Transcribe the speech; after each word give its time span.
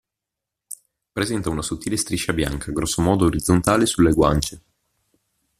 Presenta 1.11 1.51
una 1.51 1.61
sottile 1.61 1.95
striscia 1.95 2.33
bianca, 2.33 2.71
grossomodo 2.71 3.25
orizzontale, 3.25 3.85
sulle 3.85 4.13
guance. 4.13 4.61